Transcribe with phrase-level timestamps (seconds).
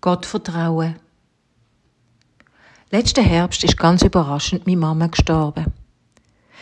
[0.00, 0.96] Gott vertrauen.
[2.90, 5.72] Letzten Herbst ist ganz überraschend meine Mama gestorben.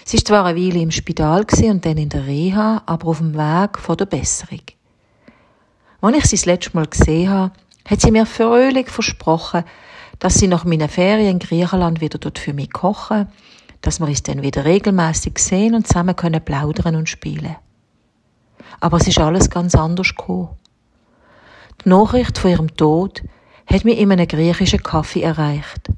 [0.05, 3.35] Sie ist zwar eine Weile im Spital und dann in der Reha, aber auf dem
[3.35, 4.63] Weg vor der Besserung.
[6.01, 7.53] Als ich sie das letzte Mal gesehen habe,
[7.89, 9.65] hat sie mir fröhlich versprochen,
[10.19, 13.29] dass sie nach meinen Ferien in Griechenland wieder dort für mich kochen,
[13.81, 17.57] dass wir uns dann wieder regelmäßig sehen und zusammen können plaudern und spielen.
[18.81, 20.51] Aber es ist alles ganz anders gekommen.
[21.85, 23.23] Die Nachricht von ihrem Tod
[23.67, 25.91] hat mich in einem griechischen Kaffee erreicht.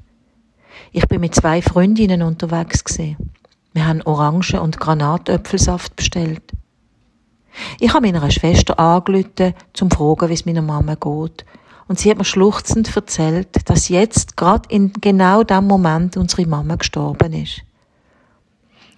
[0.91, 3.31] Ich bin mit zwei Freundinnen unterwegs gewesen.
[3.73, 6.43] Wir haben Orangen- und Granatöpfelsaft bestellt.
[7.79, 11.45] Ich habe meiner Schwester angerufen, zum fragen, wie es meiner Mama geht.
[11.87, 16.75] Und sie hat mir schluchzend erzählt, dass jetzt, gerade in genau dem Moment, unsere Mama
[16.75, 17.61] gestorben ist.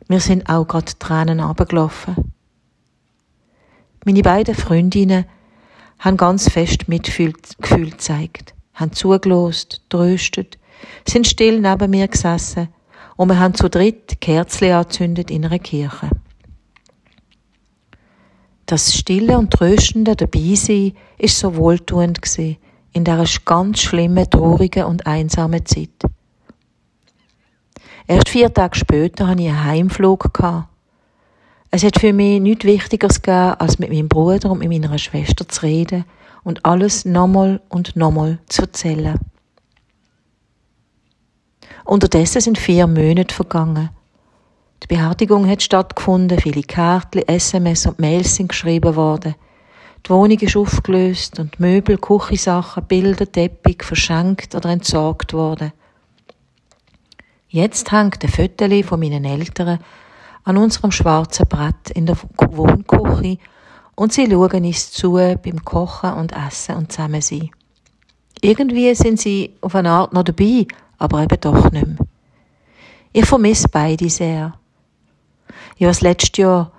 [0.08, 2.34] Mir sind auch gerade Tränen abgelaufen.
[4.06, 5.26] Meine beiden Freundinnen
[6.00, 10.58] haben ganz fest Mitgefühl gezeigt, haben zugelost, tröstet,
[11.08, 12.70] sind still neben mir gesessen
[13.18, 16.10] und wir haben zu dritt Kerzen angezündet in einer Kirche.
[18.66, 22.58] Das Stille und Tröstende Dabeisein ist so wohltuend gewesen,
[22.94, 25.90] in dieser ganz schlimmen, traurigen und einsamen Zeit.
[28.08, 30.32] Erst vier Tage später hatte ich einen Heimflug.
[31.72, 35.48] Es hat für mich nichts Wichtigeres gegeben, als mit meinem Bruder und mit meiner Schwester
[35.48, 36.06] zu reden
[36.44, 39.20] und alles nochmal und nochmal zu erzählen.
[41.86, 43.90] Unterdessen sind vier Monate vergangen.
[44.82, 49.36] Die Beerdigung hat stattgefunden, viele Karten, SMS und Mails sind geschrieben worden.
[50.06, 55.74] Die Wohnung ist aufgelöst und Möbel, Küchensachen, Bilder, Teppich verschenkt oder entsorgt worden.
[57.50, 59.80] Jetzt hängt ein Foto von meinen Eltern
[60.44, 63.38] an unserem schwarzen Brett in der Wohnküche
[63.96, 67.50] und sie schauen uns zu beim Kochen und Essen und zusammen sein.
[68.42, 70.66] Irgendwie sind sie auf eine Art noch dabei,
[70.98, 71.98] aber eben doch nicht mehr.
[73.12, 74.54] Ich vermisse beide sehr.
[75.78, 76.72] Ja, das letzte Jahr,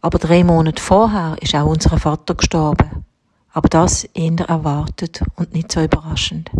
[0.00, 3.04] aber drei Monate vorher, ist auch unser Vater gestorben.
[3.52, 6.50] Aber das eher erwartet und nicht so überraschend.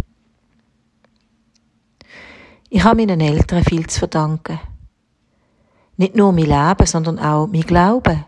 [2.68, 4.60] Ich habe meinen Eltern viel zu verdanken.
[5.96, 8.24] Nicht nur mein Leben, sondern auch mein Glauben,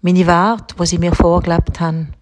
[0.00, 2.12] meine Werte, die sie mir vorgelebt haben.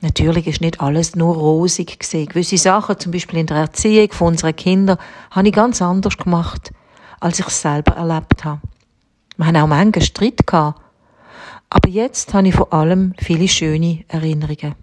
[0.00, 2.26] Natürlich ist nicht alles nur rosig gewesen.
[2.26, 4.98] Gewisse Sachen, zum Beispiel in der Erziehung von unseren Kindern,
[5.30, 6.72] habe ich ganz anders gemacht,
[7.20, 8.60] als ich es selber erlebt habe.
[9.36, 10.80] Wir haben auch manchen Streit gehabt.
[11.70, 14.74] Aber jetzt habe ich vor allem viele schöne Erinnerungen.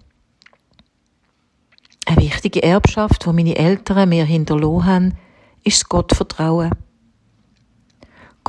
[2.06, 5.18] Eine wichtige Erbschaft, die meine Eltern mir hinterlassen haben,
[5.64, 6.72] ist das Gottvertrauen.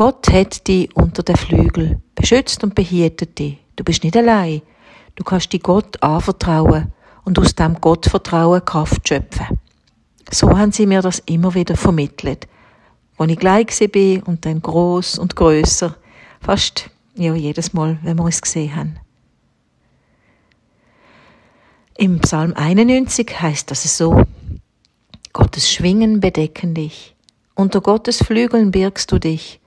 [0.00, 3.58] Gott hat dich unter den Flügel, beschützt und behütet dich.
[3.76, 4.62] Du bist nicht allein.
[5.14, 6.90] Du kannst dich Gott anvertrauen
[7.26, 9.58] und aus dem Gottvertrauen Kraft schöpfen.
[10.30, 12.48] So haben sie mir das immer wieder vermittelt.
[13.18, 15.94] Als ich gleich war und dann groß und größer,
[16.40, 18.96] fast ja, jedes Mal, wenn wir uns gesehen haben.
[21.98, 24.24] Im Psalm 91 heißt das so:
[25.34, 27.14] Gottes Schwingen bedecken dich.
[27.54, 29.59] Unter Gottes Flügeln birgst du dich.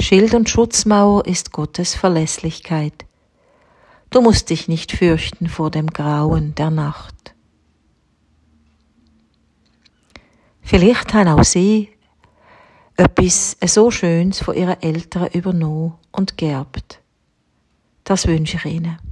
[0.00, 3.04] Schild und Schutzmauer ist Gottes Verlässlichkeit.
[4.10, 7.34] Du musst dich nicht fürchten vor dem Grauen der Nacht.
[10.60, 11.90] Vielleicht haben auch Sie
[12.96, 17.00] etwas so Schönes von Ihren Eltern übernommen und geerbt.
[18.04, 19.11] Das wünsche ich Ihnen.